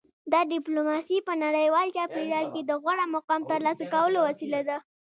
[0.31, 4.77] دا ډیپلوماسي په نړیوال چاپیریال کې د غوره مقام ترلاسه کولو وسیله ده